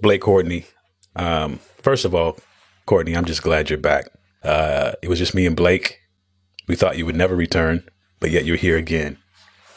[0.00, 0.64] Blake Courtney.
[1.16, 2.38] Um, first of all,
[2.86, 4.06] Courtney, I'm just glad you're back.
[4.42, 5.98] Uh, it was just me and Blake.
[6.68, 7.82] We thought you would never return,
[8.20, 9.18] but yet you're here again.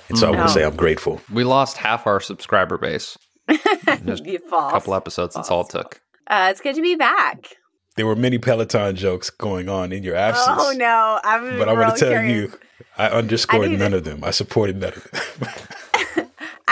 [0.09, 1.21] And so I want to say I'm grateful.
[1.31, 3.17] We lost half our subscriber base.
[4.05, 4.71] Just You a false.
[4.73, 5.35] couple episodes.
[5.35, 6.01] That's all it took.
[6.27, 7.47] Uh, it's good to be back.
[7.95, 10.57] There were many Peloton jokes going on in your absence.
[10.59, 11.57] Oh no, I'm.
[11.57, 12.51] But I want real to tell curious.
[12.53, 12.59] you,
[12.97, 14.23] I underscored I none to- of them.
[14.23, 15.49] I supported none of them.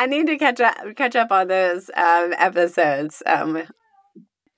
[0.01, 3.21] I need to catch up catch up on those um, episodes.
[3.25, 3.63] Um,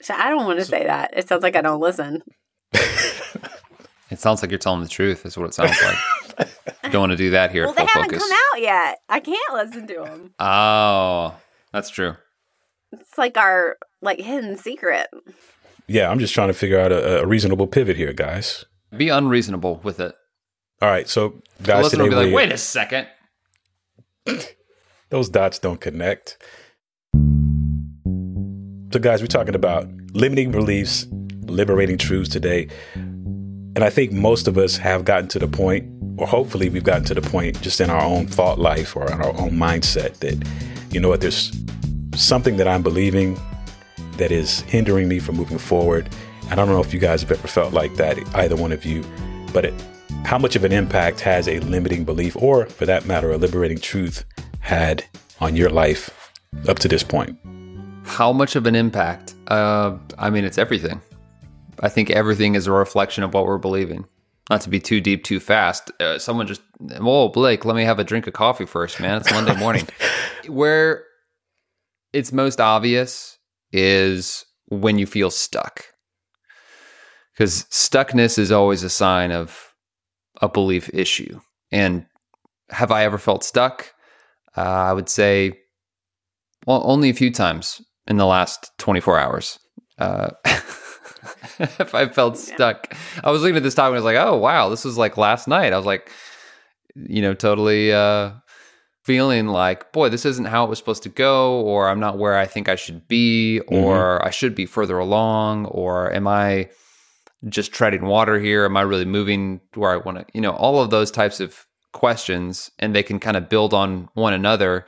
[0.01, 1.13] so I don't want to say that.
[1.17, 2.21] It sounds like I don't listen.
[4.09, 5.25] It sounds like you're telling the truth.
[5.25, 6.49] Is what it sounds like.
[6.91, 8.21] Don't want to do that here Well, at they haven't Focus.
[8.27, 8.97] come out yet.
[9.07, 10.33] I can't listen to them.
[10.37, 11.33] Oh,
[11.71, 12.15] that's true.
[12.91, 15.07] It's like our like hidden secret.
[15.87, 18.65] yeah, I'm just trying to figure out a, a reasonable pivot here, guys.
[18.97, 20.13] Be unreasonable with it.
[20.81, 23.07] All right, so The guys, listener today will be like, we- wait a second.
[25.11, 26.37] Those dots don't connect.
[28.91, 31.05] So, guys, we're talking about limiting beliefs,
[31.45, 32.67] liberating truths today.
[32.95, 35.85] And I think most of us have gotten to the point,
[36.17, 39.21] or hopefully we've gotten to the point just in our own thought life or in
[39.21, 40.45] our own mindset that,
[40.93, 41.51] you know what, there's
[42.15, 43.39] something that I'm believing
[44.17, 46.09] that is hindering me from moving forward.
[46.49, 48.85] And I don't know if you guys have ever felt like that, either one of
[48.85, 49.05] you,
[49.53, 49.73] but it,
[50.25, 53.79] how much of an impact has a limiting belief, or for that matter, a liberating
[53.79, 54.25] truth,
[54.61, 55.03] had
[55.39, 56.31] on your life
[56.67, 57.37] up to this point?
[58.03, 59.35] How much of an impact?
[59.47, 61.01] Uh, I mean, it's everything.
[61.81, 64.05] I think everything is a reflection of what we're believing.
[64.49, 65.91] Not to be too deep too fast.
[65.99, 69.17] Uh, someone just, whoa, Blake, let me have a drink of coffee first, man.
[69.17, 69.87] It's Monday morning.
[70.47, 71.05] Where
[72.13, 73.37] it's most obvious
[73.71, 75.85] is when you feel stuck.
[77.33, 79.73] Because stuckness is always a sign of
[80.41, 81.39] a belief issue.
[81.71, 82.05] And
[82.69, 83.93] have I ever felt stuck?
[84.55, 85.53] Uh, I would say,
[86.65, 89.59] well, only a few times in the last 24 hours.
[89.97, 90.31] Uh,
[91.59, 92.93] if I felt stuck,
[93.23, 95.17] I was looking at this time and I was like, oh, wow, this was like
[95.17, 95.73] last night.
[95.73, 96.11] I was like,
[96.95, 98.31] you know, totally uh,
[99.03, 102.37] feeling like, boy, this isn't how it was supposed to go, or I'm not where
[102.37, 106.69] I think I should be, or I should be further along, or am I
[107.47, 108.65] just treading water here?
[108.65, 110.25] Am I really moving where I want to?
[110.33, 114.09] You know, all of those types of questions, and they can kind of build on
[114.13, 114.85] one another.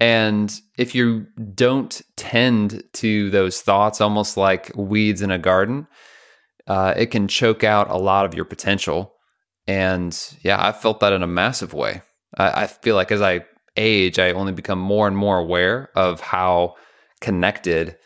[0.00, 5.86] And if you don't tend to those thoughts, almost like weeds in a garden,
[6.66, 9.12] uh, it can choke out a lot of your potential.
[9.66, 12.02] And yeah, I felt that in a massive way.
[12.36, 13.44] I, I feel like as I
[13.76, 16.74] age, I only become more and more aware of how
[17.20, 17.96] connected.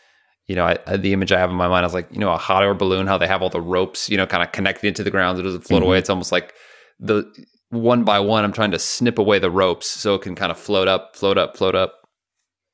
[0.47, 2.37] You know, I, the image I have in my mind is like, you know, a
[2.37, 5.03] hot air balloon, how they have all the ropes, you know, kind of connected to
[5.03, 5.85] the ground so it doesn't float Mhm.
[5.85, 5.97] away.
[5.97, 6.53] It's almost like
[6.99, 7.31] the
[7.69, 10.59] one by one, I'm trying to snip away the ropes so it can kind of
[10.59, 11.95] float up, float up, float up.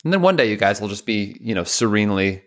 [0.04, 2.44] And then one day you guys will just be, you know, serenely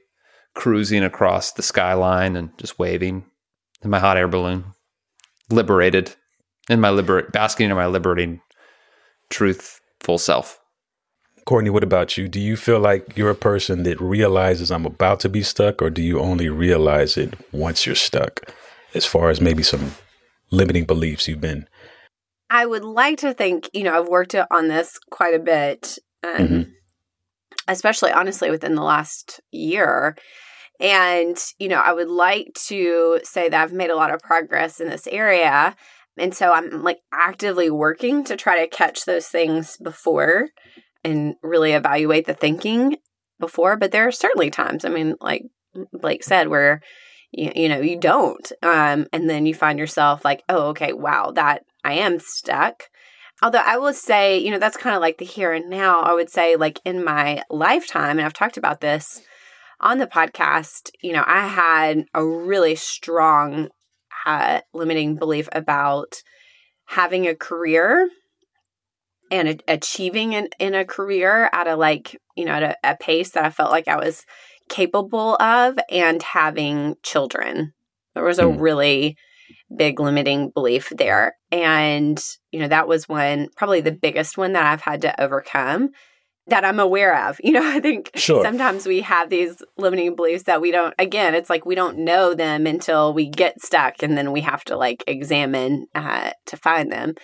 [0.55, 3.25] cruising across the skyline and just waving
[3.83, 4.65] in my hot air balloon,
[5.51, 6.15] liberated
[6.69, 8.41] in my liberate, basking in my liberating,
[9.31, 10.59] truthful self.
[11.45, 12.29] Courtney, what about you?
[12.29, 15.89] Do you feel like you're a person that realizes I'm about to be stuck, or
[15.89, 18.53] do you only realize it once you're stuck?
[18.95, 19.93] As far as maybe some
[20.51, 21.67] limiting beliefs you've been.
[22.51, 26.33] I would like to think, you know, I've worked on this quite a bit, um,
[26.39, 26.73] Mhm.
[27.67, 30.17] especially honestly within the last year.
[30.81, 34.81] And, you know, I would like to say that I've made a lot of progress
[34.81, 35.77] in this area.
[36.17, 40.49] And so I'm like actively working to try to catch those things before
[41.05, 42.97] and really evaluate the thinking
[43.39, 43.77] before.
[43.77, 45.45] But there are certainly times, I mean, like
[45.93, 46.81] Blake said, where
[47.33, 51.31] you, you know you don't um and then you find yourself like oh okay wow
[51.33, 52.85] that i am stuck
[53.43, 56.13] although i will say you know that's kind of like the here and now i
[56.13, 59.23] would say like in my lifetime and i've talked about this
[59.81, 63.69] on the podcast you know i had a really strong
[64.27, 66.17] uh, limiting belief about
[66.87, 68.11] having a career
[69.31, 72.97] and a- achieving in, in a career at a like you know at a, a
[72.97, 74.25] pace that i felt like i was
[74.69, 77.73] capable of and having children.
[78.15, 78.59] There was a Hmm.
[78.59, 79.17] really
[79.75, 81.37] big limiting belief there.
[81.51, 85.91] And, you know, that was one, probably the biggest one that I've had to overcome
[86.47, 87.39] that I'm aware of.
[87.45, 88.43] You know, I think Sure.
[88.43, 92.35] sometimes we have these limiting beliefs that we don't, again, it's like we don't know
[92.35, 96.91] them until we get stuck and then we have to like examine uh, to find
[96.91, 97.15] them.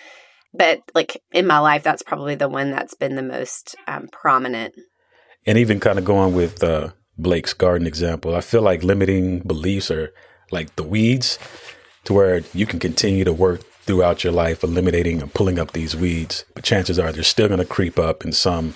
[0.52, 4.74] But like in my life, that's probably the one that's been the most um, prominent.
[5.46, 9.90] And even kind of going with uh, Blake's garden example, I feel like limiting beliefs
[9.90, 10.12] are
[10.50, 11.38] like the weeds
[12.04, 15.94] to where you can continue to work throughout your life, eliminating and pulling up these
[15.94, 16.44] weeds.
[16.54, 18.74] But chances are they're still going to creep up in some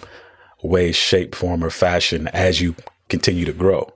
[0.63, 2.75] way, shape, form, or fashion as you
[3.09, 3.93] continue to grow.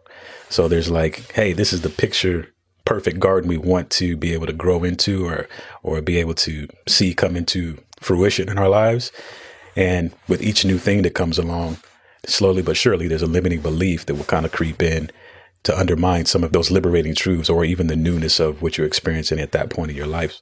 [0.49, 2.49] So there's like, hey, this is the picture
[2.85, 5.49] perfect garden we want to be able to grow into or
[5.83, 9.13] or be able to see come into fruition in our lives.
[9.77, 11.79] And with each new thing that comes along,
[12.27, 15.11] slowly but surely there's a limiting belief that will kind of creep in
[15.65, 19.39] to undermine some of those liberating truths or even the newness of what you're experiencing
[19.39, 20.41] at that point in your life.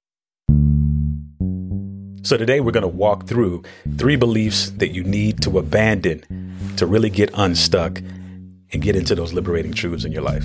[2.23, 3.63] So today we're going to walk through
[3.97, 6.23] three beliefs that you need to abandon
[6.77, 7.99] to really get unstuck
[8.73, 10.45] and get into those liberating truths in your life.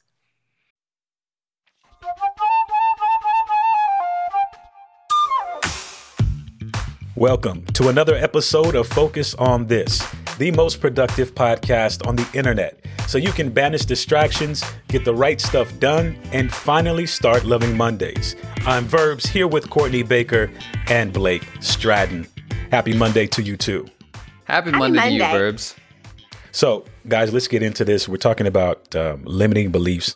[7.17, 10.01] Welcome to another episode of Focus on This,
[10.37, 15.39] the most productive podcast on the internet, so you can banish distractions, get the right
[15.41, 18.37] stuff done, and finally start loving Mondays.
[18.65, 20.49] I'm Verbs here with Courtney Baker
[20.87, 22.27] and Blake Stratton.
[22.71, 23.87] Happy Monday to you too.
[24.45, 25.75] Happy, Monday, to you, Verbs.
[26.53, 28.07] So, guys, let's get into this.
[28.07, 30.15] We're talking about um, limiting beliefs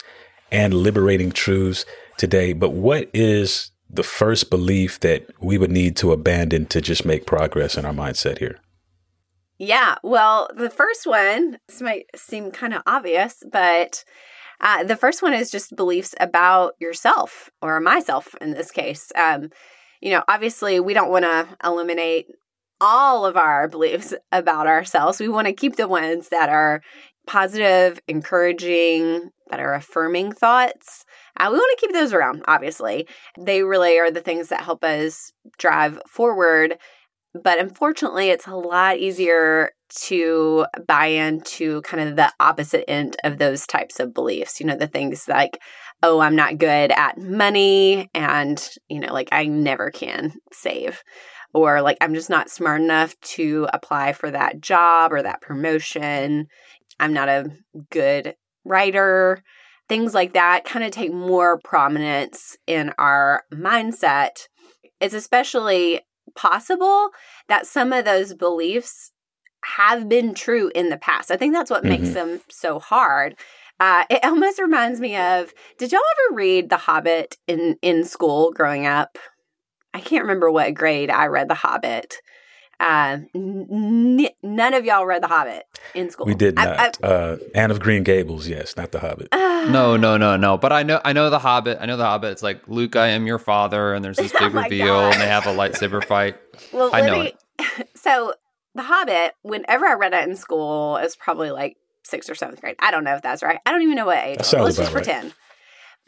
[0.50, 1.86] and liberating truths
[2.18, 2.54] today.
[2.54, 7.26] But what is the first belief that we would need to abandon to just make
[7.26, 8.60] progress in our mindset here?
[9.58, 14.04] Yeah, well, the first one, this might seem kind of obvious, but
[14.60, 19.12] uh, the first one is just beliefs about yourself or myself in this case.
[19.16, 19.50] Um,
[20.02, 22.28] you know, obviously, we don't want to eliminate
[22.82, 25.20] all of our beliefs about ourselves.
[25.20, 26.82] We want to keep the ones that are
[27.26, 31.05] positive, encouraging, that are affirming thoughts.
[31.38, 33.08] Uh, we want to keep those around, obviously.
[33.40, 36.78] They really are the things that help us drive forward.
[37.44, 39.72] But unfortunately, it's a lot easier
[40.04, 44.60] to buy into kind of the opposite end of those types of beliefs.
[44.60, 45.60] You know, the things like,
[46.02, 51.04] oh, I'm not good at money, and, you know, like I never can save.
[51.54, 56.48] Or like, I'm just not smart enough to apply for that job or that promotion.
[57.00, 57.50] I'm not a
[57.92, 59.44] good writer
[59.88, 64.48] things like that kind of take more prominence in our mindset.
[65.00, 66.02] It's especially
[66.36, 67.10] possible
[67.48, 69.12] that some of those beliefs
[69.78, 71.32] have been true in the past.
[71.32, 72.04] I think that's what mm-hmm.
[72.04, 73.36] makes them so hard.
[73.80, 78.52] Uh, it almost reminds me of did y'all ever read The Hobbit in, in school
[78.52, 79.18] growing up?
[79.94, 82.16] I can't remember what grade I read The Hobbit.
[82.80, 85.64] Uh, n- none of y'all read The Hobbit
[85.94, 86.26] in school.
[86.26, 86.68] We did not.
[86.68, 89.30] I, I, uh, Anne of Green Gables, yes, not The Hobbit.
[89.32, 90.58] Uh, no, no, no, no.
[90.58, 91.78] But I know, I know The Hobbit.
[91.80, 92.32] I know The Hobbit.
[92.32, 95.14] It's like Luke, I am your father, and there's this big oh reveal, God.
[95.14, 96.36] and they have a lightsaber fight.
[96.74, 97.38] Well, I know it.
[97.96, 98.34] So
[98.76, 99.34] The Hobbit.
[99.42, 102.76] Whenever I read it in school, it's probably like sixth or seventh grade.
[102.80, 103.60] I don't know if that's right.
[103.66, 104.38] I don't even know what age.
[104.38, 104.92] Let's just right.
[104.92, 105.34] pretend.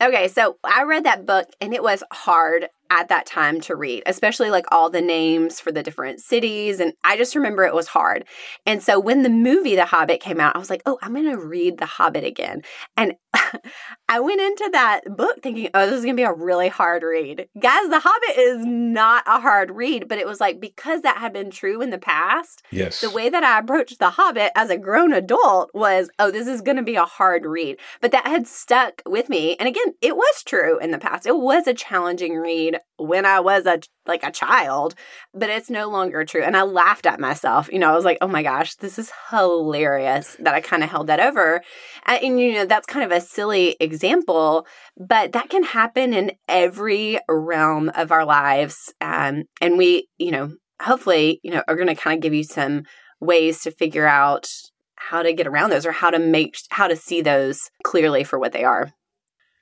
[0.01, 4.03] Okay, so I read that book and it was hard at that time to read,
[4.05, 6.79] especially like all the names for the different cities.
[6.79, 8.25] And I just remember it was hard.
[8.65, 11.29] And so when the movie The Hobbit came out, I was like, oh, I'm going
[11.29, 12.61] to read The Hobbit again.
[12.95, 13.13] And
[14.09, 17.03] I went into that book thinking, oh, this is going to be a really hard
[17.03, 17.47] read.
[17.59, 21.33] Guys, The Hobbit is not a hard read, but it was like because that had
[21.33, 22.63] been true in the past.
[22.71, 23.01] Yes.
[23.01, 26.61] The way that I approached The Hobbit as a grown adult was, oh, this is
[26.61, 27.77] going to be a hard read.
[28.01, 29.55] But that had stuck with me.
[29.57, 31.25] And again, it was true in the past.
[31.25, 34.95] It was a challenging read when I was a like a child,
[35.33, 36.43] but it's no longer true.
[36.43, 37.69] And I laughed at myself.
[37.71, 40.89] You know, I was like, "Oh my gosh, this is hilarious that I kind of
[40.89, 41.61] held that over."
[42.05, 44.65] And, and, you know, that's kind of a silly example,
[44.97, 48.93] but that can happen in every realm of our lives.
[49.01, 52.43] Um, and we, you know, hopefully, you know, are going to kind of give you
[52.43, 52.83] some
[53.19, 54.47] ways to figure out
[54.95, 58.39] how to get around those or how to make how to see those clearly for
[58.39, 58.91] what they are.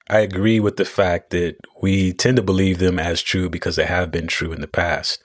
[0.09, 3.85] I agree with the fact that we tend to believe them as true because they
[3.85, 5.21] have been true in the past.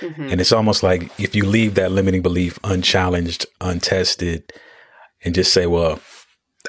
[0.00, 0.28] Mm-hmm.
[0.30, 4.52] And it's almost like if you leave that limiting belief unchallenged, untested,
[5.24, 6.00] and just say, well,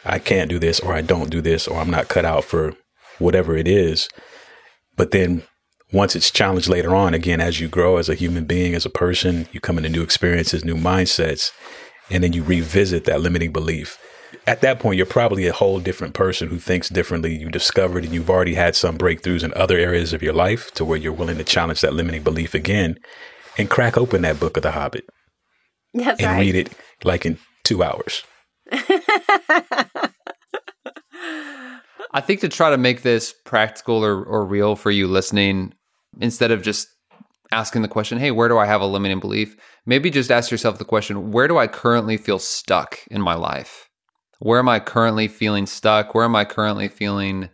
[0.06, 2.74] I can't do this, or I don't do this, or I'm not cut out for
[3.18, 4.08] whatever it is.
[4.96, 5.44] But then
[5.92, 8.90] once it's challenged later on, again, as you grow as a human being, as a
[8.90, 11.52] person, you come into new experiences, new mindsets,
[12.12, 13.98] and then you revisit that limiting belief
[14.48, 17.36] at that point, you're probably a whole different person who thinks differently.
[17.36, 20.86] You discovered and you've already had some breakthroughs in other areas of your life to
[20.86, 22.98] where you're willing to challenge that limiting belief again
[23.58, 25.06] and crack open that book of The Hobbit.
[25.94, 26.40] That's and right.
[26.40, 26.74] read it
[27.04, 28.24] like in two hours.
[32.14, 35.74] I think to try to make this practical or, or real for you listening,
[36.22, 36.88] instead of just
[37.52, 39.58] asking the question, hey, where do I have a limiting belief?
[39.86, 43.87] Maybe just ask yourself the question, where do I currently feel stuck in my life?
[44.40, 46.14] Where am I currently feeling stuck?
[46.14, 47.50] Where am I currently feeling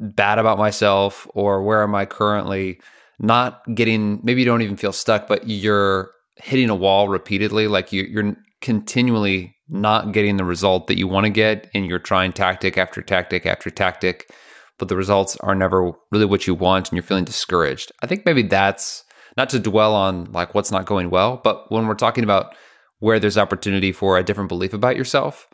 [0.00, 1.26] bad about myself?
[1.34, 2.80] Or where am I currently
[3.18, 7.92] not getting, maybe you don't even feel stuck, but you're hitting a wall repeatedly, like
[7.92, 12.32] you, you're continually not getting the result that you want to get, and you're trying
[12.32, 14.30] tactic after tactic after tactic,
[14.78, 17.90] but the results are never really what you want, and you're feeling discouraged.
[18.02, 19.02] I think maybe that's
[19.36, 22.54] not to dwell on like what's not going well, but when we're talking about
[22.98, 25.48] where there's opportunity for a different belief about yourself,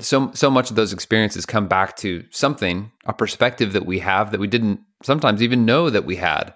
[0.00, 4.30] so so much of those experiences come back to something, a perspective that we have
[4.30, 6.54] that we didn't sometimes even know that we had.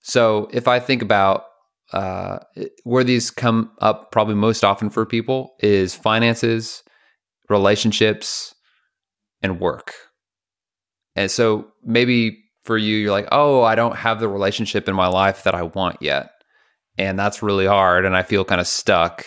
[0.00, 1.44] So if I think about
[1.92, 2.38] uh,
[2.84, 6.82] where these come up probably most often for people is finances,
[7.48, 8.54] relationships,
[9.42, 9.94] and work.
[11.14, 15.06] And so maybe for you, you're like, oh, I don't have the relationship in my
[15.06, 16.30] life that I want yet.
[16.98, 18.04] And that's really hard.
[18.04, 19.24] And I feel kind of stuck.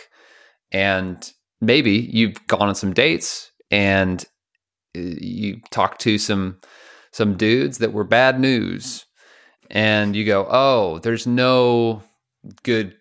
[0.71, 4.25] And maybe you've gone on some dates and
[4.97, 6.59] uh, you talked to some
[7.11, 9.05] some dudes that were bad news
[9.71, 12.01] and you go oh there's no
[12.63, 12.95] good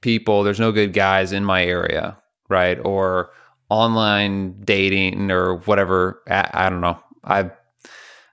[0.00, 2.16] people, there's no good guys in my area,
[2.48, 2.78] right?
[2.84, 3.30] Or
[3.70, 6.22] online dating or whatever.
[6.28, 6.98] I, I don't know.
[7.24, 7.50] I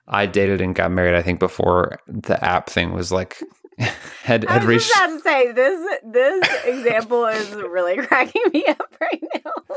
[0.08, 1.16] I dated and got married.
[1.16, 3.42] I think before the app thing was like
[4.22, 4.88] had had I was reached.
[4.88, 5.98] just about to say this.
[6.04, 9.52] This example is really cracking me up right now.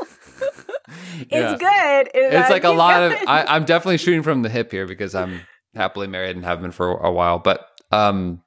[1.20, 1.56] it's Yeah.
[1.56, 2.10] good.
[2.14, 3.12] It- It's uh, like a lot of.
[3.12, 3.28] going.
[3.28, 5.40] I, I'm definitely shooting from the hip here because I'm
[5.74, 7.38] happily married and have been for a while.
[7.38, 8.42] But um,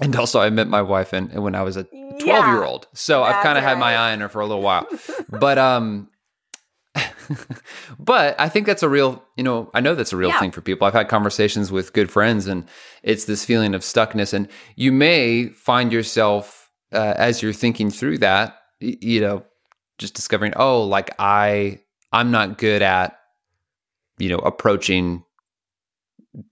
[0.00, 2.52] and also I met my wife and when I was a 12 Yeah.
[2.52, 2.86] year old.
[2.94, 4.86] So I've kind of had my eye on her for a little while.
[5.28, 6.08] but um
[7.98, 10.40] but I think that's a real, you know, I know that's a real Yeah.
[10.40, 10.86] thing for people.
[10.86, 12.66] I've had conversations with good friends and
[13.02, 18.18] it's this feeling of stuckness and you may find yourself uh, as you're thinking through
[18.18, 19.42] that, you know,
[19.98, 21.80] just discovering, oh, like I
[22.12, 23.18] I'm not good at
[24.18, 25.22] you know, approaching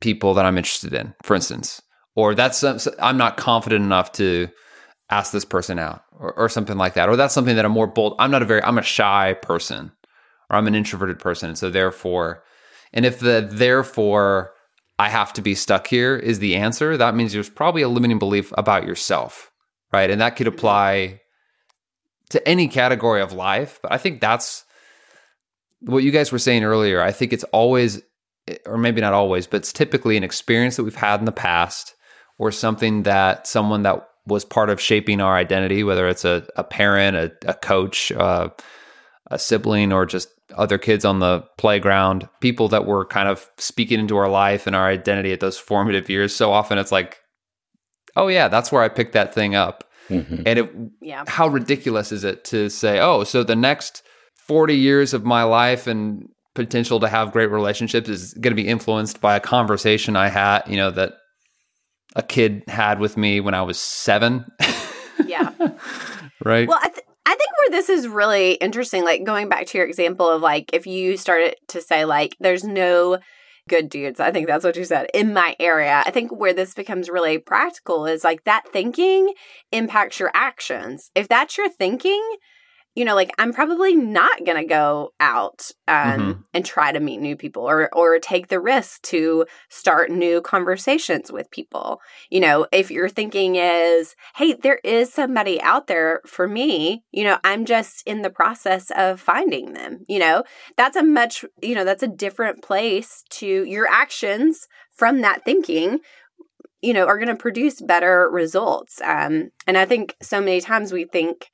[0.01, 1.81] people that I'm interested in, for instance,
[2.15, 4.49] or that's some, I'm not confident enough to
[5.11, 7.87] ask this person out, or, or something like that, or that's something that I'm more
[7.87, 8.17] bold.
[8.19, 9.93] I'm not a very, I'm a shy person,
[10.51, 12.43] or I'm an introverted person, and so therefore,
[12.93, 14.53] and if the therefore
[14.99, 18.19] I have to be stuck here is the answer, that means there's probably a limiting
[18.19, 19.51] belief about yourself,
[19.93, 20.11] right?
[20.11, 21.21] And that could apply
[22.31, 24.65] to any category of life, but I think that's
[25.81, 27.01] what you guys were saying earlier.
[27.01, 28.03] I think it's always
[28.67, 31.95] or maybe not always, but it's typically an experience that we've had in the past
[32.39, 36.65] or something that someone that was part of shaping our identity, whether it's a, a
[36.65, 38.49] parent, a, a coach, uh,
[39.31, 43.99] a sibling, or just other kids on the playground, people that were kind of speaking
[43.99, 46.35] into our life and our identity at those formative years.
[46.35, 47.19] So often it's like,
[48.17, 49.85] oh, yeah, that's where I picked that thing up.
[50.09, 50.43] Mhm.
[50.45, 51.25] And it, yeah.
[51.27, 54.03] how ridiculous is it to say, oh, so the next
[54.47, 58.69] 40 years of my life and potential to have great relationships is going to be
[58.69, 61.15] influenced by a conversation I had, you know, that
[62.15, 64.45] a kid had with me when I was seven.
[65.27, 65.51] Yeah.
[66.45, 66.69] right.
[66.69, 69.87] Well, I, th- I think where this is really interesting, like going back to your
[69.87, 73.19] example of like if you started to say like there's no
[73.69, 76.03] good dudes, I think that's what you said in my area.
[76.05, 79.33] I think where this becomes really practical is like that thinking
[79.73, 81.11] impacts your actions.
[81.15, 82.23] If that's your thinking,
[82.95, 86.45] you know, like I'm probably not gonna go out um, Mhm.
[86.55, 91.33] and try to meet new people or or take the risk to start new conversations
[91.33, 92.01] with people.
[92.31, 97.25] You know, if your thinking is, hey, there is somebody out there for me, you
[97.25, 100.45] know, I'm just in the process of finding them, you know,
[100.77, 105.99] that's a much, you know, that's a different place to your actions from that thinking
[106.81, 110.93] you know are going to produce better results um, and i think so many times
[110.93, 111.51] we think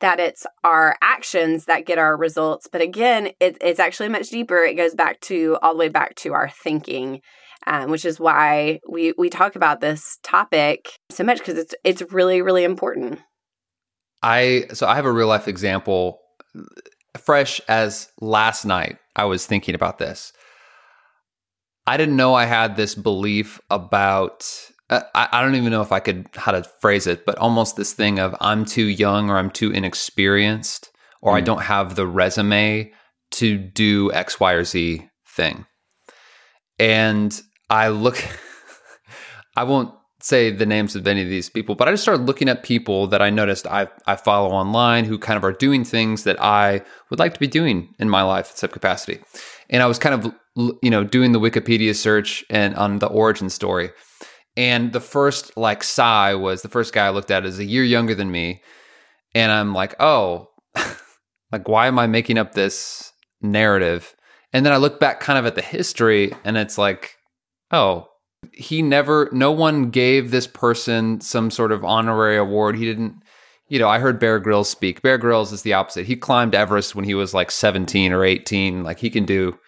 [0.00, 4.56] that it's our actions that get our results but again it, it's actually much deeper
[4.56, 7.20] it goes back to all the way back to our thinking
[7.66, 12.02] um, which is why we we talk about this topic so much because it's it's
[12.12, 13.18] really really important
[14.22, 16.20] I so I have a real life example
[17.16, 20.32] fresh as last night I was thinking about this.
[21.86, 24.44] I didn't know I had this belief about
[24.88, 27.92] I, I don't even know if I could how to phrase it, but almost this
[27.92, 30.90] thing of I'm too young or I'm too inexperienced
[31.20, 31.44] or I Mm.
[31.44, 32.92] don't have the resume
[33.32, 35.66] to do X, Y, or Z thing.
[36.78, 37.40] And
[37.70, 38.22] I look
[39.56, 42.48] I won't say the names of any of these people, but I just started looking
[42.48, 46.24] at people that I noticed I I follow online who kind of are doing things
[46.24, 49.20] that I would like to be doing in my life in some capacity.
[49.70, 50.32] And I was kind of
[50.82, 53.90] you know doing the Wikipedia search and on the origin story.
[54.56, 57.84] And the first like sigh was the first guy I looked at is a year
[57.84, 58.62] younger than me.
[59.34, 60.50] And I'm like, oh,
[61.52, 64.14] like why am I making up this narrative?
[64.52, 67.16] And then I look back kind of at the history and it's like,
[67.70, 68.08] oh,
[68.52, 72.76] he never no one gave this person some sort of honorary award.
[72.76, 73.22] He didn't
[73.68, 75.02] you know, I heard Bear Grylls speak.
[75.02, 76.06] Bear Grylls is the opposite.
[76.06, 78.84] He climbed Everest when he was like 17 or 18.
[78.84, 79.58] Like he can do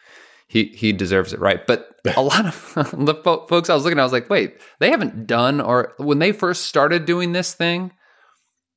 [0.47, 1.66] he he deserves it, right?
[1.66, 3.14] But a lot of the
[3.48, 6.32] folks I was looking at, I was like, wait, they haven't done or when they
[6.32, 7.92] first started doing this thing,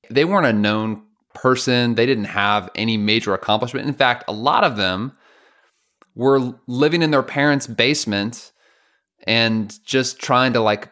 [0.09, 1.95] they weren't a known person.
[1.95, 3.87] They didn't have any major accomplishment.
[3.87, 5.13] In fact, a lot of them
[6.15, 8.51] were living in their parents' basement
[9.25, 10.91] and just trying to like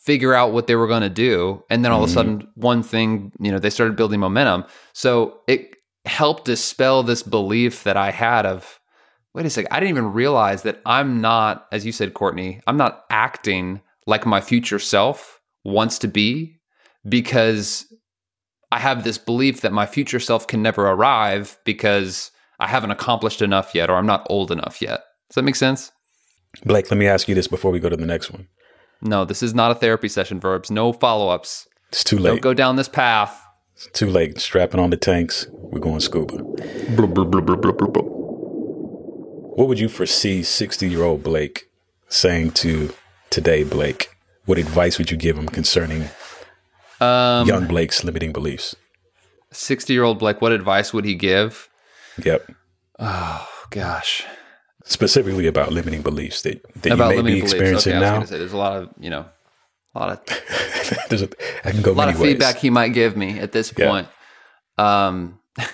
[0.00, 1.62] figure out what they were going to do.
[1.70, 2.18] And then all mm-hmm.
[2.18, 2.38] of a mm-hmm.
[2.40, 4.64] sudden, one thing, you know, they started building momentum.
[4.92, 8.78] So it helped dispel this belief that I had of,
[9.36, 12.78] wait a second, I didn't even realize that I'm not, as you said, Courtney, I'm
[12.78, 16.58] not acting like my future self wants to be
[17.06, 17.84] because
[18.72, 23.42] I have this belief that my future self can never arrive because I haven't accomplished
[23.42, 25.02] enough yet or I'm not old enough yet.
[25.28, 25.92] Does that make sense?
[26.64, 28.48] Blake, let me ask you this before we go to the next one.
[29.02, 30.70] No, this is not a therapy session, Verbs.
[30.70, 31.68] No follow ups.
[31.90, 32.30] It's too late.
[32.30, 33.38] Don't go down this path.
[33.74, 34.40] It's too late.
[34.40, 35.46] Strapping on the tanks.
[35.52, 36.42] We're going scuba.
[39.56, 41.70] What would you foresee 60 year old Blake
[42.08, 42.92] saying to
[43.30, 44.10] today, Blake?
[44.44, 46.10] What advice would you give him concerning
[47.00, 48.76] um, young Blake's limiting beliefs?
[49.52, 51.70] 60 year old Blake, what advice would he give?
[52.22, 52.52] Yep.
[52.98, 54.26] Oh, gosh.
[54.84, 58.22] Specifically about limiting beliefs that, that about you may be experiencing okay, now.
[58.24, 59.24] Say, there's a lot of, you know,
[59.94, 61.30] a lot of, there's a,
[61.64, 62.32] I can go a lot of ways.
[62.32, 64.06] feedback he might give me at this point.
[64.78, 65.06] Yeah.
[65.06, 65.64] Um, you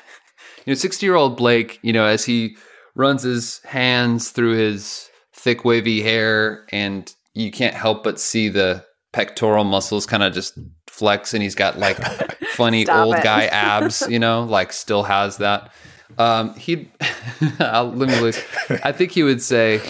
[0.68, 2.56] know, 60 year old Blake, you know, as he
[2.94, 8.84] runs his hands through his thick wavy hair and you can't help but see the
[9.12, 11.96] pectoral muscles kind of just flex and he's got like
[12.52, 13.24] funny old it.
[13.24, 15.72] guy abs you know like still has that.
[16.18, 16.90] Um he
[17.58, 18.38] let me lose
[18.84, 19.80] i think he would say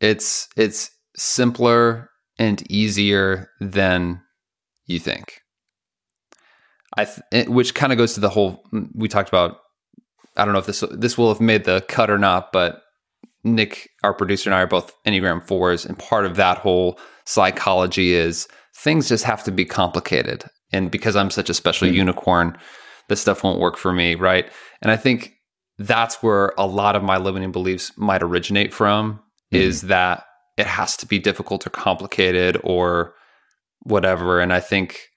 [0.00, 4.20] it's it's simpler and easier than
[4.86, 5.40] you think.
[6.96, 8.62] I th- which kind of goes to the whole
[8.94, 9.58] we talked about
[10.36, 12.82] I don't know if this this will have made the cut or not, but
[13.44, 18.14] Nick, our producer, and I are both Enneagram fours, and part of that whole psychology
[18.14, 20.44] is things just have to be complicated.
[20.72, 21.96] And because I'm such a special mm-hmm.
[21.96, 22.58] unicorn,
[23.08, 24.50] this stuff won't work for me, right?
[24.82, 25.34] And I think
[25.78, 29.56] that's where a lot of my limiting beliefs might originate from mm-hmm.
[29.56, 30.24] is that
[30.56, 33.14] it has to be difficult or complicated or
[33.82, 34.40] whatever.
[34.40, 35.08] And I think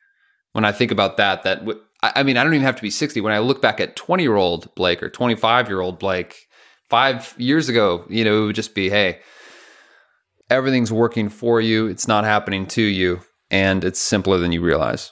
[0.53, 2.91] when I think about that, that w- I mean, I don't even have to be
[2.91, 3.21] 60.
[3.21, 6.47] When I look back at 20 year old Blake or 25 year old Blake
[6.89, 9.19] five years ago, you know, it would just be, hey,
[10.49, 11.87] everything's working for you.
[11.87, 13.21] It's not happening to you.
[13.49, 15.11] And it's simpler than you realize.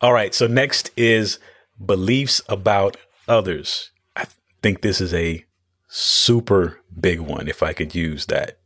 [0.00, 0.34] All right.
[0.34, 1.38] So next is
[1.84, 3.90] beliefs about others.
[4.16, 4.26] I
[4.62, 5.44] think this is a
[5.88, 8.58] super big one, if I could use that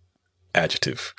[0.55, 1.15] adjective.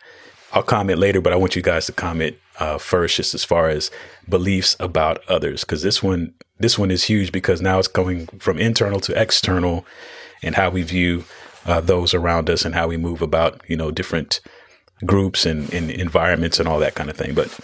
[0.52, 3.69] I'll comment later, but I want you guys to comment uh, first, just as far
[3.69, 3.89] as
[4.30, 8.60] beliefs about others, because this one, this one is huge because now it's going from
[8.60, 9.86] internal to external,
[10.43, 11.23] and how we view
[11.65, 14.41] uh, those around us and how we move about, you know, different
[15.06, 17.34] groups and, and environments and all that kind of thing.
[17.34, 17.58] But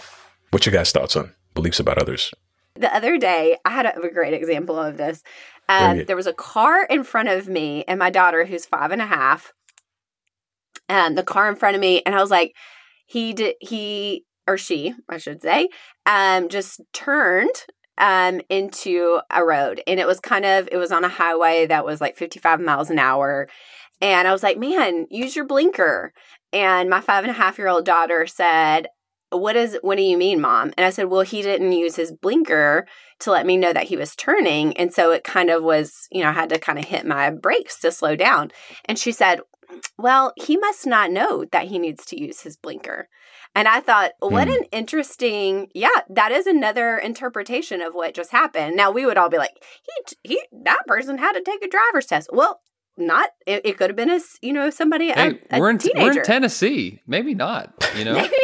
[0.50, 2.32] what's your guys' thoughts on beliefs about others?
[2.74, 5.22] The other day, I had a, a great example of this.
[5.68, 9.02] Um, there was a car in front of me and my daughter, who's five and
[9.02, 9.52] a half,
[10.88, 12.54] and the car in front of me, and I was like,
[13.06, 15.68] he did he or she, I should say,
[16.06, 17.66] um, just turned
[17.98, 19.82] um, into a road.
[19.86, 22.90] And it was kind of, it was on a highway that was like 55 miles
[22.90, 23.48] an hour.
[24.00, 26.12] And I was like, man, use your blinker.
[26.52, 28.88] And my five and a half year old daughter said,
[29.30, 32.12] what is what do you mean mom and i said well he didn't use his
[32.12, 32.86] blinker
[33.18, 36.22] to let me know that he was turning and so it kind of was you
[36.22, 38.50] know i had to kind of hit my brakes to slow down
[38.86, 39.40] and she said
[39.98, 43.08] well he must not know that he needs to use his blinker
[43.54, 44.58] and I thought, what mm.
[44.58, 48.76] an interesting, yeah, that is another interpretation of what just happened.
[48.76, 52.06] Now we would all be like, he, he, that person had to take a driver's
[52.06, 52.30] test.
[52.32, 52.60] Well,
[52.96, 53.30] not.
[53.46, 55.10] It, it could have been a, you know, somebody.
[55.10, 56.04] Hey, a, a we're in teenager.
[56.04, 57.00] we're in Tennessee.
[57.06, 57.72] Maybe not.
[57.96, 58.36] You know, maybe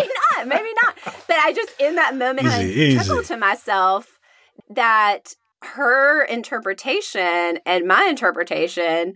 [0.55, 0.97] Maybe not.
[1.05, 4.19] But I just in that moment easy, I chuckled to myself
[4.71, 9.15] that her interpretation and my interpretation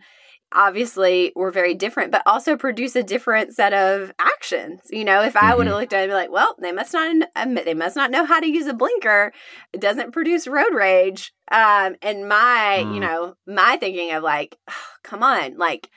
[0.52, 4.80] obviously were very different, but also produce a different set of actions.
[4.90, 5.58] You know, if I mm-hmm.
[5.58, 7.28] would have looked at it and be like, well, they must not
[7.64, 9.32] they must not know how to use a blinker.
[9.72, 11.32] It doesn't produce road rage.
[11.50, 12.94] Um, and my, mm.
[12.94, 15.88] you know, my thinking of like, oh, come on, like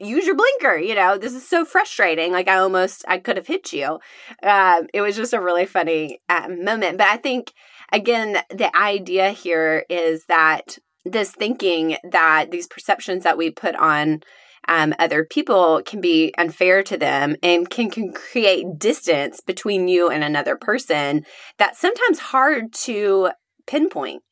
[0.00, 3.46] use your blinker you know this is so frustrating like i almost i could have
[3.46, 3.98] hit you.
[4.42, 7.52] Um, it was just a really funny uh, moment but i think
[7.92, 14.22] again the idea here is that this thinking that these perceptions that we put on
[14.66, 20.08] um, other people can be unfair to them and can, can create distance between you
[20.08, 21.24] and another person
[21.58, 23.30] that's sometimes hard to
[23.66, 24.22] pinpoint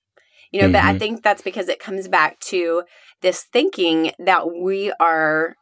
[0.53, 0.73] you know mm-hmm.
[0.73, 0.99] but i mm-hmm.
[0.99, 2.83] think that's because it comes back to
[3.21, 5.57] this thinking that we are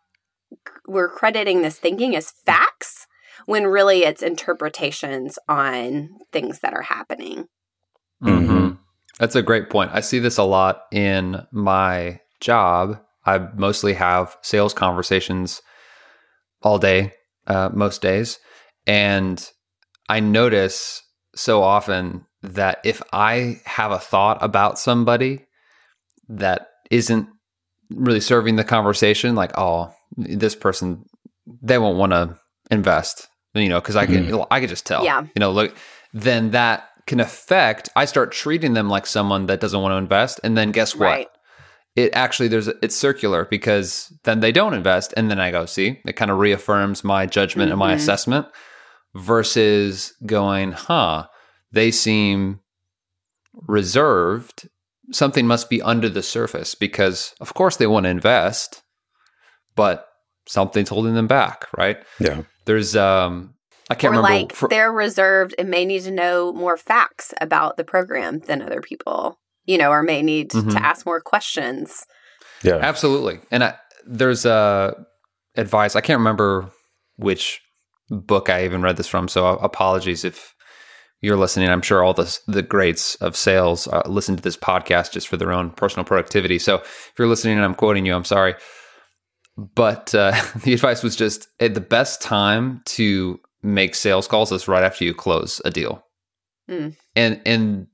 [0.86, 3.06] we're crediting this thinking as facts
[3.46, 7.46] when really it's interpretations on things that are happening
[8.22, 8.60] mm-hmm.
[9.20, 9.90] That's a great point.
[9.92, 12.98] I see this a lot in my job.
[13.26, 15.60] I mostly have sales conversations
[16.62, 17.12] all day,
[17.46, 18.38] uh, most days.
[18.86, 19.46] And
[20.08, 21.02] I notice
[21.34, 25.46] so often that if I have a thought about somebody
[26.28, 27.28] that isn't
[27.90, 31.04] really serving the conversation, like, oh, this person,
[31.62, 32.36] they won't want to
[32.70, 34.42] invest, you know, because I can, mm-hmm.
[34.50, 35.22] I can just tell, yeah.
[35.22, 35.74] you know, look,
[36.12, 40.38] then that can affect i start treating them like someone that doesn't want to invest
[40.44, 41.28] and then guess what right.
[41.96, 45.98] it actually there's it's circular because then they don't invest and then i go see
[46.04, 47.72] it kind of reaffirms my judgment mm-hmm.
[47.72, 47.96] and my mm-hmm.
[47.96, 48.46] assessment
[49.16, 51.26] versus going huh
[51.72, 52.60] they seem
[53.66, 54.68] reserved
[55.12, 58.82] something must be under the surface because of course they want to invest
[59.74, 60.08] but
[60.46, 63.54] something's holding them back right yeah there's um
[63.90, 64.42] I can't or remember.
[64.42, 68.62] Like for, they're reserved and may need to know more facts about the program than
[68.62, 70.70] other people, you know, or may need mm-hmm.
[70.70, 72.06] to ask more questions.
[72.62, 73.40] Yeah, absolutely.
[73.50, 73.74] And I,
[74.06, 74.94] there's uh,
[75.56, 75.96] advice.
[75.96, 76.70] I can't remember
[77.16, 77.60] which
[78.08, 79.26] book I even read this from.
[79.26, 80.54] So apologies if
[81.20, 81.68] you're listening.
[81.68, 85.36] I'm sure all the the greats of sales uh, listen to this podcast just for
[85.36, 86.58] their own personal productivity.
[86.58, 88.54] So if you're listening and I'm quoting you, I'm sorry.
[89.56, 94.68] But uh, the advice was just eh, the best time to make sales calls is
[94.68, 96.04] right after you close a deal.
[96.70, 96.96] Mm.
[97.14, 97.86] And and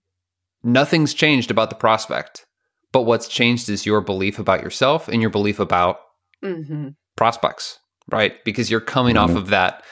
[0.63, 2.47] nothing's changed about the prospect.
[2.93, 5.99] But what's changed is your belief about yourself and your belief about
[6.43, 6.91] mm-hmm.
[7.17, 7.79] prospects,
[8.11, 8.43] right?
[8.45, 9.33] Because you're coming mm-hmm.
[9.33, 9.83] off of that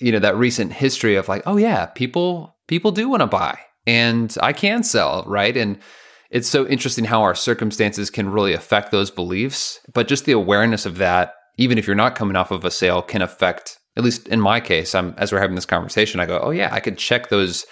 [0.00, 3.58] you know that recent history of like, oh yeah, people people do want to buy
[3.86, 5.56] and I can sell, right?
[5.56, 5.78] And
[6.30, 10.84] it's so interesting how our circumstances can really affect those beliefs, but just the awareness
[10.84, 14.28] of that even if you're not coming off of a sale can affect at least
[14.28, 16.98] in my case, I'm as we're having this conversation, I go, oh yeah, I could
[16.98, 17.66] check those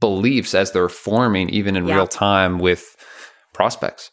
[0.00, 1.96] beliefs as they're forming even in yeah.
[1.96, 2.96] real time with
[3.52, 4.10] prospects.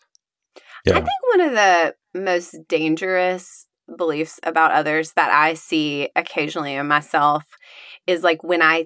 [0.85, 0.93] Yeah.
[0.93, 6.87] I think one of the most dangerous beliefs about others that I see occasionally in
[6.87, 7.43] myself
[8.07, 8.85] is like when I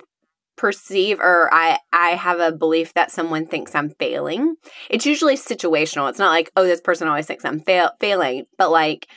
[0.56, 4.56] perceive or I I have a belief that someone thinks I'm failing.
[4.90, 6.10] It's usually situational.
[6.10, 9.08] It's not like, oh, this person always thinks I'm fail- failing, but like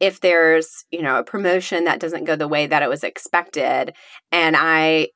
[0.00, 3.94] if there's, you know, a promotion that doesn't go the way that it was expected
[4.32, 5.08] and I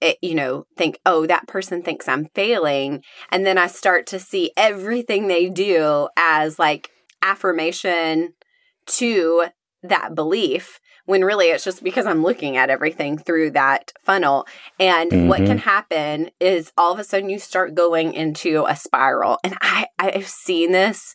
[0.00, 3.02] it, you know, think, oh, that person thinks I'm failing.
[3.30, 6.90] And then I start to see everything they do as like
[7.22, 8.34] affirmation
[8.86, 9.46] to
[9.84, 14.46] that belief when really it's just because I'm looking at everything through that funnel.
[14.80, 15.28] And mm-hmm.
[15.28, 19.38] what can happen is all of a sudden you start going into a spiral.
[19.44, 21.14] And I, I've seen this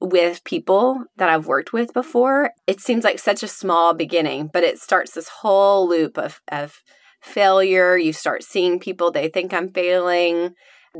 [0.00, 4.64] with people that I've worked with before, it seems like such a small beginning, but
[4.64, 6.82] it starts this whole loop of, of
[7.20, 7.98] failure.
[7.98, 10.54] You start seeing people, they think I'm failing.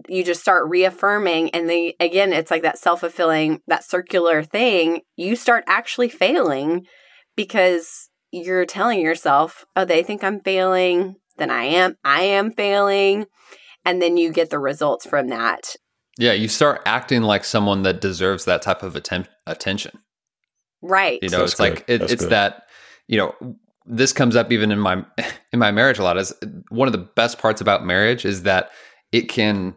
[0.09, 1.51] You just start reaffirming.
[1.51, 5.03] And they, again, it's like that self fulfilling, that circular thing.
[5.17, 6.87] You start actually failing
[7.37, 11.17] because you're telling yourself, oh, they think I'm failing.
[11.37, 13.27] Then I am, I am failing.
[13.85, 15.75] And then you get the results from that.
[16.19, 19.99] Yeah, you start acting like someone that deserves that type of atten- attention.
[20.83, 21.19] Right.
[21.23, 21.71] You know, That's it's good.
[21.71, 22.31] like it, it's good.
[22.31, 22.65] that
[23.07, 25.05] you know this comes up even in my
[25.53, 26.17] in my marriage a lot.
[26.19, 26.35] Is
[26.69, 28.71] one of the best parts about marriage is that
[29.13, 29.75] it can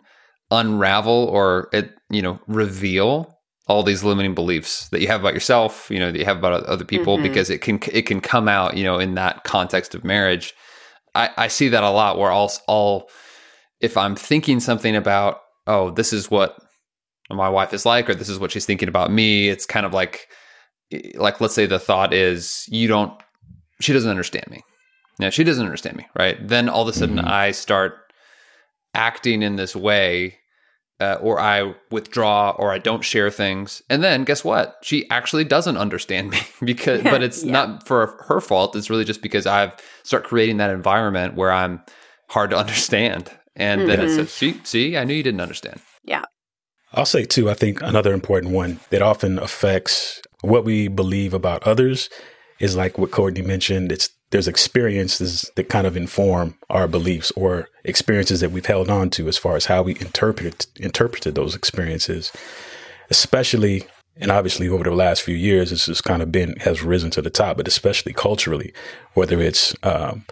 [0.54, 3.30] unravel or it you know reveal
[3.68, 6.64] all these limiting beliefs that you have about yourself, you know, that you have about
[6.66, 7.24] other people, mm-hmm.
[7.24, 10.54] because it can it can come out, you know, in that context of marriage.
[11.16, 13.08] I, I see that a lot where I'll, I'll
[13.80, 16.58] if I'm thinking something about oh, this is what
[17.30, 19.50] my wife is like, or this is what she's thinking about me.
[19.50, 20.28] It's kind of like,
[21.16, 23.14] like let's say the thought is you don't,
[23.80, 24.62] she doesn't understand me.
[25.20, 26.38] Yeah, she doesn't understand me, right?
[26.46, 27.28] Then all of a sudden mm-hmm.
[27.28, 27.94] I start
[28.94, 30.38] acting in this way,
[31.04, 34.78] uh, or I withdraw, or I don't share things, and then guess what?
[34.82, 37.52] She actually doesn't understand me because, yeah, but it's yeah.
[37.52, 38.76] not for her fault.
[38.76, 41.82] It's really just because I've start creating that environment where I'm
[42.30, 43.90] hard to understand and mm-hmm.
[43.90, 45.80] then it says, see, see, I knew you didn't understand.
[46.04, 46.24] Yeah.
[46.94, 51.64] I'll say too, I think another important one that often affects what we believe about
[51.64, 52.10] others
[52.60, 53.92] is like what Courtney mentioned.
[53.92, 59.12] It's there's experiences that kind of inform our beliefs or experiences that we've held on
[59.12, 62.32] to as far as how we interpret interpreted those experiences.
[63.12, 63.86] Especially
[64.18, 67.22] and obviously over the last few years this has kind of been has risen to
[67.22, 68.74] the top, but especially culturally,
[69.14, 70.26] whether it's um,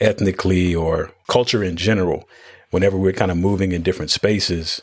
[0.00, 2.28] ethnically or culture in general
[2.70, 4.80] whenever we're kind of moving in different spaces,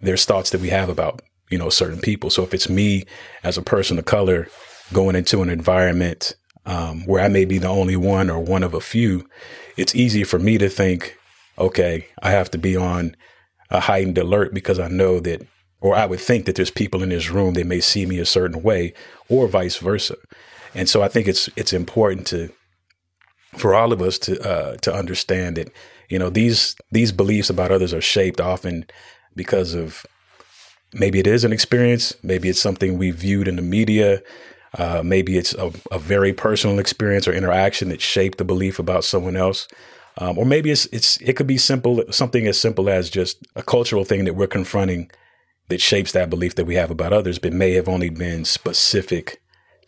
[0.00, 2.30] there's thoughts that we have about, you know, certain people.
[2.30, 3.06] So if it's me
[3.42, 4.46] as a person of color
[4.92, 8.74] going into an environment um, where I may be the only one or one of
[8.74, 9.28] a few,
[9.76, 11.16] it's easy for me to think,
[11.58, 13.16] okay, I have to be on
[13.70, 15.46] a heightened alert because I know that,
[15.80, 18.26] or I would think that there's people in this room that may see me a
[18.26, 18.94] certain way,
[19.28, 20.16] or vice versa.
[20.74, 22.50] And so I think it's it's important to
[23.56, 25.70] for all of us to uh, to understand that
[26.08, 28.86] you know these these beliefs about others are shaped often
[29.36, 30.04] because of
[30.92, 34.22] maybe it is an experience maybe it's something we viewed in the media
[34.74, 39.04] uh, maybe it's a, a, very personal experience or interaction that shaped the belief about
[39.04, 39.68] someone else
[40.18, 43.62] um, or maybe it's it's it could be simple something as simple as just a
[43.62, 45.10] cultural thing that we're confronting
[45.68, 49.40] that shapes that belief that we have about others but may have only been specific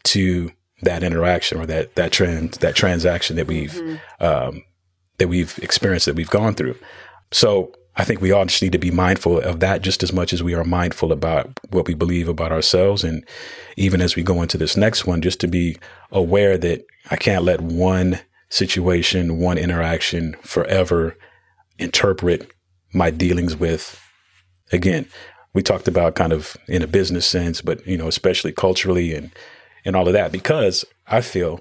[0.05, 0.51] to
[0.83, 4.25] that interaction or that that trans that transaction that we've mm-hmm.
[4.25, 4.63] um,
[5.19, 6.77] that we've experienced, that we've gone through.
[7.33, 10.33] So I think we all just need to be mindful of that just as much
[10.33, 13.03] as we are mindful about what we believe about ourselves.
[13.03, 13.25] And
[13.77, 15.79] even as we go into this next one, just to be
[16.11, 21.17] aware that I can't let one situation, one interaction forever
[21.79, 22.53] interpret
[22.93, 24.01] my dealings with.
[24.73, 25.09] Again,
[25.55, 29.31] we talked about kind of in a business sense, but you know, especially culturally and
[29.85, 31.61] and all of that, because I feel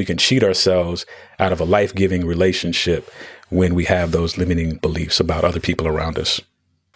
[0.00, 1.04] we can cheat ourselves
[1.38, 3.10] out of a life giving relationship
[3.50, 6.40] when we have those limiting beliefs about other people around us.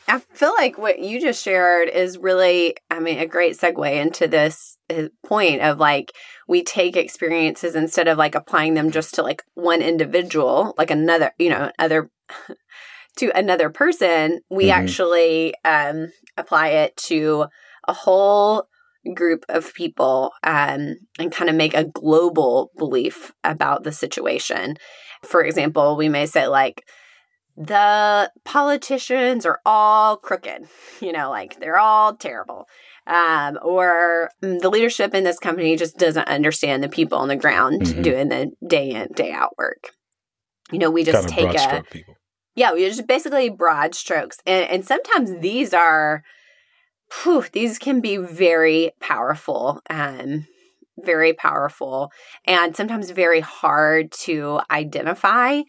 [0.09, 4.27] I feel like what you just shared is really, I mean, a great segue into
[4.27, 6.13] this uh, point of like,
[6.49, 11.33] we take experiences instead of like applying them just to like one individual, like another,
[11.39, 12.11] you know, other.
[13.19, 14.81] to another person, we mm-hmm.
[14.81, 17.45] actually um, apply it to
[17.87, 18.67] a whole
[19.15, 24.77] group of people um, and kind of make a global belief about the situation.
[25.23, 26.85] For example, we may say, like,
[27.57, 30.67] the politicians are all crooked,
[31.01, 32.67] you know, like they're all terrible.
[33.07, 37.37] Um, or mm, the leadership in this company just doesn't understand the people on the
[37.37, 38.03] ground mm-hmm.
[38.03, 39.91] doing the day in, day out work.
[40.73, 41.85] You know, we just kind of take a.
[41.91, 42.17] People.
[42.57, 44.39] Yeah, we just basically broad strokes.
[44.47, 46.23] And, and sometimes these are
[47.13, 49.81] whew, these can be very powerful.
[49.89, 50.47] Um,
[50.99, 52.13] very powerful
[52.45, 55.61] and sometimes very hard to identify.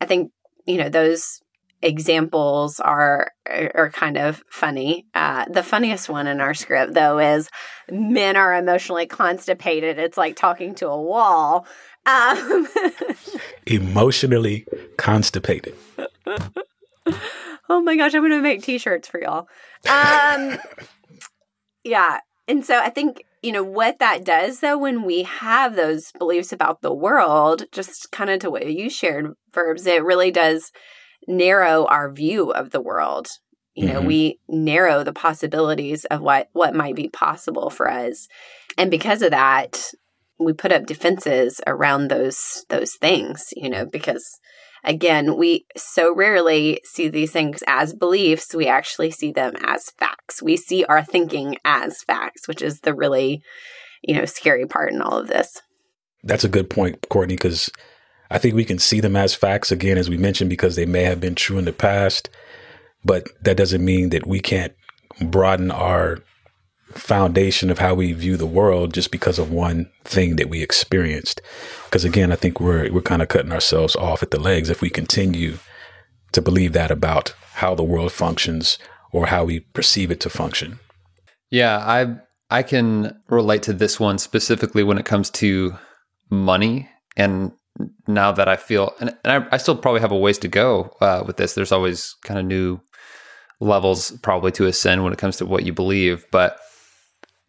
[0.00, 0.30] I think,
[0.66, 1.40] you know, those
[1.82, 5.06] examples are are kind of funny.
[5.14, 7.48] Uh, the funniest one in our script, though, is
[7.90, 9.98] men are emotionally constipated.
[9.98, 11.66] It's like talking to a wall.
[12.06, 12.68] Um,
[13.66, 15.74] emotionally constipated.
[17.68, 19.48] oh my gosh, I'm going to make t-shirts for y'all.
[19.88, 20.58] Um,
[21.84, 22.20] yeah.
[22.46, 26.52] And so I think, you know, what that does though, when we have those beliefs
[26.52, 30.70] about the world, just kind of to what you shared, verbs, it really does
[31.26, 33.28] narrow our view of the world.
[33.74, 34.06] You know, Mhm.
[34.06, 38.28] we narrow the possibilities of what what might be possible for us.
[38.78, 39.90] And because of that,
[40.38, 44.38] we put up defenses around those those things, you know, because
[44.84, 50.42] again, we so rarely see these things as beliefs, we actually see them as facts.
[50.42, 53.42] We see our thinking as facts, which is the really,
[54.02, 55.60] you know, scary part in all of this.
[56.22, 57.70] That's a good point, Courtney, because
[58.30, 61.02] I think we can see them as facts again, as we mentioned, because they may
[61.02, 62.30] have been true in the past,
[63.04, 64.72] but that doesn't mean that we can't
[65.20, 66.18] broaden our
[66.94, 71.40] foundation of how we view the world just because of one thing that we experienced.
[71.84, 74.80] Because again, I think we're we're kind of cutting ourselves off at the legs if
[74.80, 75.58] we continue
[76.32, 78.78] to believe that about how the world functions
[79.12, 80.78] or how we perceive it to function.
[81.50, 82.16] Yeah, I
[82.50, 85.76] I can relate to this one specifically when it comes to
[86.30, 86.88] money.
[87.16, 87.52] And
[88.06, 90.96] now that I feel, and, and I, I still probably have a ways to go
[91.00, 91.54] uh, with this.
[91.54, 92.80] There's always kind of new
[93.60, 96.26] levels probably to ascend when it comes to what you believe.
[96.30, 96.58] But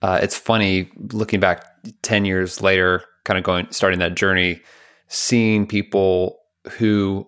[0.06, 1.66] uh, it's funny looking back
[2.02, 4.62] ten years later, kind of going starting that journey,
[5.08, 6.38] seeing people
[6.78, 7.28] who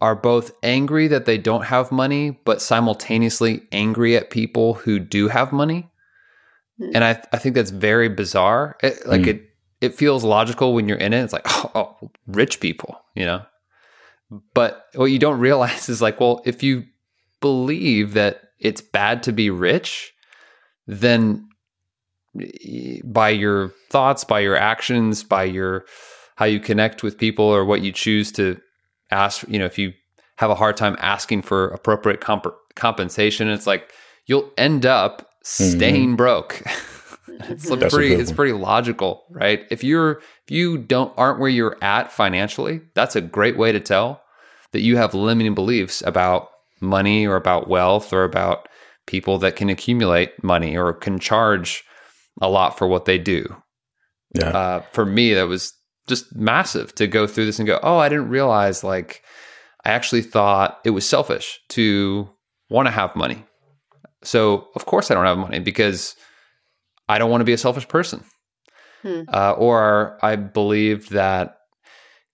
[0.00, 5.28] are both angry that they don't have money, but simultaneously angry at people who do
[5.28, 5.88] have money.
[6.78, 6.90] Hmm.
[6.94, 8.76] And I, I think that's very bizarre.
[8.82, 9.28] It, like Hmm.
[9.28, 9.42] it,
[9.80, 11.22] it feels logical when you're in it.
[11.22, 11.70] It's like, oh,
[12.02, 13.42] oh, rich people, you know.
[14.52, 16.84] But what you don't realize is like, well, if you
[17.40, 20.12] believe that it's bad to be rich,
[20.86, 21.48] then
[23.04, 25.84] by your thoughts, by your actions, by your
[26.36, 28.60] how you connect with people or what you choose to
[29.10, 29.92] ask, you know, if you
[30.36, 33.92] have a hard time asking for appropriate comp- compensation, it's like
[34.26, 36.60] you'll end up staying broke.
[37.28, 39.64] it's pretty it's pretty logical, right?
[39.70, 43.80] If you're if you don't aren't where you're at financially, that's a great way to
[43.80, 44.22] tell
[44.72, 48.68] that you have limiting beliefs about money or about wealth or about
[49.06, 51.84] people that can accumulate money or can charge
[52.40, 53.44] a lot for what they do.
[54.34, 54.48] Yeah.
[54.48, 55.72] Uh, for me, that was
[56.06, 59.22] just massive to go through this and go, oh, I didn't realize like
[59.84, 62.28] I actually thought it was selfish to
[62.68, 63.44] want to have money.
[64.22, 66.16] So of course I don't have money because
[67.08, 68.24] I don't want to be a selfish person.
[69.02, 69.22] Hmm.
[69.28, 71.58] Uh, or I believed that,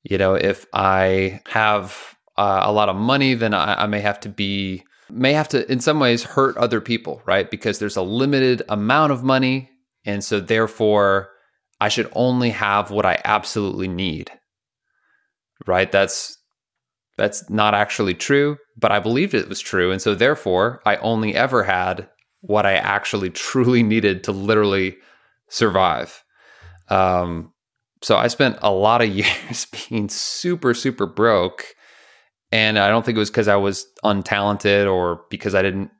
[0.04, 4.20] you know, if I have uh, a lot of money, then I, I may have
[4.20, 7.51] to be, may have to, in some ways, hurt other people, right?
[7.51, 9.70] Because there's a limited amount of money.
[10.05, 11.31] And so therefore,
[11.81, 14.31] I should only have what I absolutely need.
[15.66, 15.90] Right?
[15.90, 16.37] That's
[17.18, 19.92] that's not actually true, but I believed it was true.
[19.92, 22.09] And so therefore, I only ever had
[22.40, 24.96] what I actually truly needed to literally
[25.49, 26.25] survive.
[26.88, 27.53] Um,
[28.03, 31.66] so I spent a lot of years being super, super broke.
[32.52, 35.90] And I don't think it was because I was untalented or because I didn't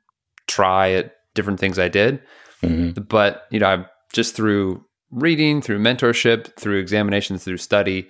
[0.47, 2.21] try at different things I did.
[2.61, 3.07] Mhm.
[3.07, 8.09] But, you know, I just through reading, through mentorship, through examinations, through study,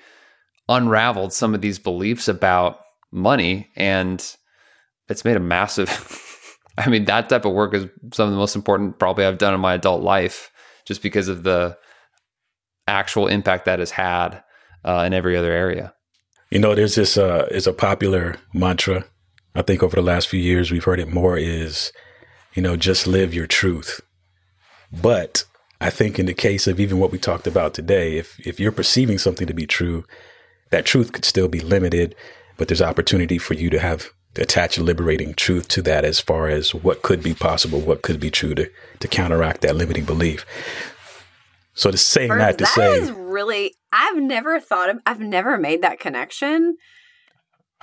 [0.69, 2.80] unraveled some of these beliefs about
[3.12, 3.69] money.
[3.75, 4.23] And
[5.10, 5.89] it's made a massive,
[6.77, 9.54] I mean, that type of work is some of the most important probably I've done
[9.54, 10.51] in my adult life
[10.88, 11.77] just because of the
[12.88, 14.43] actual impact that has had
[14.84, 15.93] uh, in every other area.
[16.52, 19.06] You know, there's this uh is a popular mantra.
[19.56, 21.94] I think over the last few years we've heard it more is,
[22.54, 24.02] you know, just live your truth.
[24.92, 25.46] But
[25.80, 28.74] I think in the case of even what we talked about today, if if you're
[28.74, 30.04] perceiving something to be true,
[30.72, 32.16] that truth could still be limited,
[32.58, 36.48] but there's opportunity for you to have attach a liberating truth to that as far
[36.50, 40.46] as what could be possible, what could be true to to counteract that limiting belief.
[41.74, 45.20] So to saying First, that to that say is really I've never thought of I've
[45.22, 46.78] never made that connection.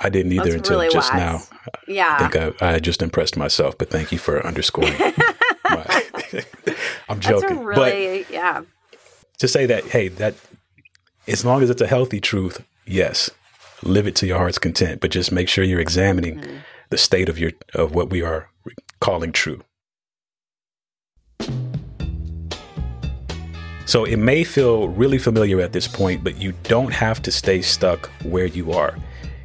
[0.01, 1.51] I didn't either That's until really just wise.
[1.51, 1.73] now.
[1.89, 2.17] Yeah.
[2.21, 4.95] I think I, I just impressed myself, but thank you for underscoring.
[5.65, 6.03] my,
[7.09, 8.63] I'm joking, really yeah.
[9.39, 10.35] to say that, hey, that
[11.27, 13.29] as long as it's a healthy truth, yes,
[13.83, 16.57] live it to your heart's content, but just make sure you're examining Mm-hmm.
[16.91, 18.51] the state of your of what we are
[19.01, 19.63] calling true.
[23.89, 27.63] So it may feel really familiar at this point, but you don't have to stay
[27.63, 28.99] stuck where you are.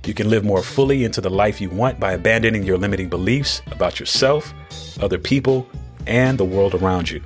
[0.06, 3.62] You can live more fully into the life you want by abandoning your limiting beliefs
[3.72, 4.54] about yourself,
[5.02, 5.66] other people,
[6.08, 7.22] and the world around you.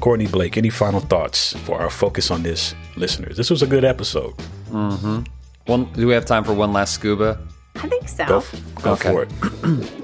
[0.00, 3.34] Courtney Blake, any final thoughts for our focus on this, listeners?
[3.38, 4.34] This was a good episode.
[4.70, 5.22] Hmm.
[5.64, 7.40] One, do we have time for one last scuba?
[7.76, 8.26] I think so.
[8.26, 8.42] Go,
[8.82, 9.10] go Okay.
[9.10, 9.90] for it.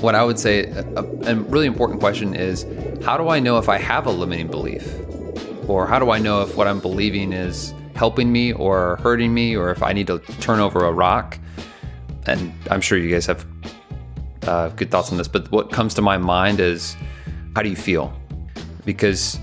[0.00, 0.64] What I would say,
[0.96, 2.64] a, a really important question is
[3.04, 4.82] how do I know if I have a limiting belief?
[5.68, 9.56] Or how do I know if what I'm believing is helping me or hurting me
[9.56, 11.38] or if I need to turn over a rock?
[12.26, 13.46] And I'm sure you guys have
[14.46, 16.96] uh, good thoughts on this, but what comes to my mind is
[17.54, 18.12] how do you feel?
[18.84, 19.38] Because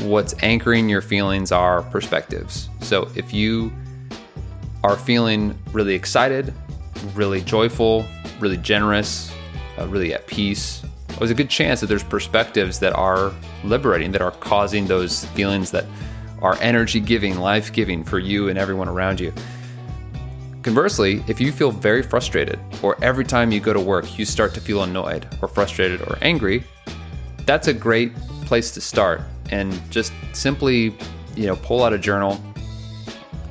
[0.00, 2.68] what's anchoring your feelings are perspectives.
[2.80, 3.72] So if you
[4.84, 6.52] are feeling really excited,
[7.14, 8.04] really joyful,
[8.40, 9.32] really generous,
[9.78, 10.82] uh, really at peace,
[11.22, 15.70] there's a good chance that there's perspectives that are liberating, that are causing those feelings
[15.70, 15.84] that
[16.40, 19.32] are energy giving, life giving for you and everyone around you.
[20.62, 24.52] Conversely, if you feel very frustrated, or every time you go to work you start
[24.54, 26.64] to feel annoyed, or frustrated, or angry,
[27.46, 28.14] that's a great
[28.46, 29.20] place to start.
[29.50, 30.96] And just simply,
[31.36, 32.40] you know, pull out a journal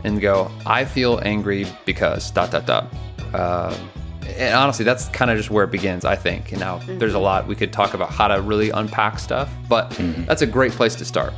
[0.03, 2.93] and go, I feel angry because dot dot dot.
[3.33, 3.77] Uh,
[4.25, 6.51] and honestly, that's kind of just where it begins, I think.
[6.51, 6.99] And now mm-hmm.
[6.99, 10.25] there's a lot we could talk about how to really unpack stuff, but mm-hmm.
[10.25, 11.33] that's a great place to start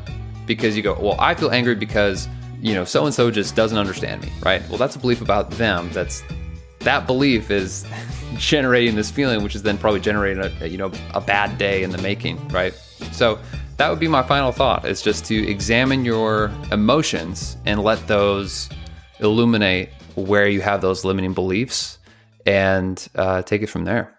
[0.46, 2.28] because you go, well, I feel angry because
[2.64, 4.68] you know, so and so just doesn't understand me, right?
[4.70, 5.90] Well, that's a belief about them.
[5.92, 6.24] That's
[6.80, 7.86] that belief is
[8.38, 11.90] generating this feeling, which is then probably generating a, you know a bad day in
[11.90, 12.74] the making, right?
[13.12, 13.38] So
[13.78, 18.70] that would be my final thought: is just to examine your emotions and let those
[19.20, 22.00] illuminate where you have those limiting beliefs,
[22.46, 24.18] and uh, take it from there.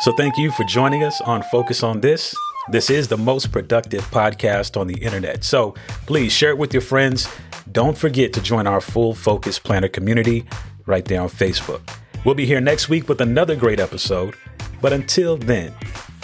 [0.00, 2.34] So, thank you for joining us on Focus on This.
[2.70, 5.42] This is the most productive podcast on the internet.
[5.42, 5.74] So
[6.04, 7.26] please share it with your friends.
[7.72, 10.44] Don't forget to join our full Focus Planner community
[10.84, 11.80] right there on Facebook.
[12.26, 14.34] We'll be here next week with another great episode.
[14.82, 15.72] But until then,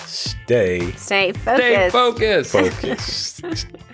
[0.05, 1.63] stay stay focused.
[1.63, 3.41] Stay focused.
[3.41, 3.67] Focused.